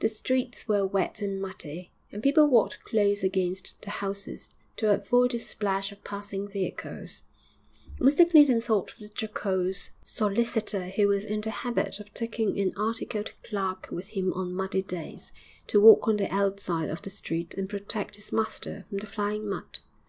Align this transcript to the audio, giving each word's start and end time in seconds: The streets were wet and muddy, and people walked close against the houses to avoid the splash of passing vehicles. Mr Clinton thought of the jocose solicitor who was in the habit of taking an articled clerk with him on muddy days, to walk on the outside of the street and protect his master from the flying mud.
The 0.00 0.08
streets 0.08 0.66
were 0.66 0.84
wet 0.84 1.20
and 1.22 1.40
muddy, 1.40 1.92
and 2.10 2.24
people 2.24 2.48
walked 2.50 2.82
close 2.82 3.22
against 3.22 3.80
the 3.82 3.90
houses 3.90 4.50
to 4.78 4.92
avoid 4.92 5.30
the 5.30 5.38
splash 5.38 5.92
of 5.92 6.02
passing 6.02 6.48
vehicles. 6.48 7.22
Mr 8.00 8.28
Clinton 8.28 8.60
thought 8.60 8.92
of 8.94 8.98
the 8.98 9.08
jocose 9.14 9.92
solicitor 10.04 10.86
who 10.88 11.06
was 11.06 11.24
in 11.24 11.40
the 11.42 11.50
habit 11.50 12.00
of 12.00 12.12
taking 12.12 12.58
an 12.58 12.72
articled 12.76 13.32
clerk 13.44 13.90
with 13.92 14.08
him 14.08 14.32
on 14.32 14.52
muddy 14.56 14.82
days, 14.82 15.30
to 15.68 15.80
walk 15.80 16.08
on 16.08 16.16
the 16.16 16.34
outside 16.34 16.90
of 16.90 17.02
the 17.02 17.10
street 17.10 17.54
and 17.54 17.70
protect 17.70 18.16
his 18.16 18.32
master 18.32 18.86
from 18.88 18.98
the 18.98 19.06
flying 19.06 19.48
mud. 19.48 19.78